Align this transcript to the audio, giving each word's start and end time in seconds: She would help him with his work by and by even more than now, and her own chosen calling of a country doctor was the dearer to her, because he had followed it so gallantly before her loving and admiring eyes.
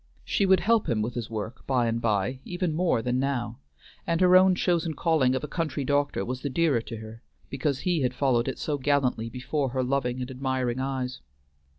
She 0.25 0.47
would 0.47 0.61
help 0.61 0.89
him 0.89 1.03
with 1.03 1.13
his 1.13 1.29
work 1.29 1.63
by 1.67 1.85
and 1.85 2.01
by 2.01 2.39
even 2.43 2.73
more 2.73 3.03
than 3.03 3.19
now, 3.19 3.59
and 4.07 4.19
her 4.19 4.35
own 4.35 4.55
chosen 4.55 4.95
calling 4.95 5.35
of 5.35 5.43
a 5.43 5.47
country 5.47 5.83
doctor 5.85 6.25
was 6.25 6.41
the 6.41 6.49
dearer 6.49 6.81
to 6.81 6.97
her, 6.97 7.21
because 7.51 7.81
he 7.81 8.01
had 8.01 8.15
followed 8.15 8.47
it 8.47 8.57
so 8.57 8.79
gallantly 8.79 9.29
before 9.29 9.69
her 9.69 9.83
loving 9.83 10.19
and 10.19 10.31
admiring 10.31 10.79
eyes. 10.79 11.21